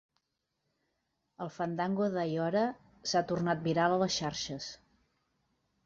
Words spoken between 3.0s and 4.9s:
s'ha tornat viral a les xarxes.